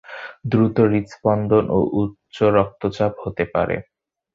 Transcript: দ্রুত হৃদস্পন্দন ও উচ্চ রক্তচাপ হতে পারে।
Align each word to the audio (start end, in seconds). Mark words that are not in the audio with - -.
দ্রুত 0.51 0.77
হৃদস্পন্দন 0.85 1.65
ও 1.69 1.79
উচ্চ 2.01 2.37
রক্তচাপ 2.57 3.13
হতে 3.23 3.43
পারে। 3.53 3.75